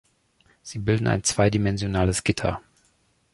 [0.63, 2.63] Sie bilden ein zweidimensionales Gitter.